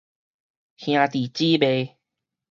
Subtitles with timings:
[0.77, 1.99] 兄弟姊妹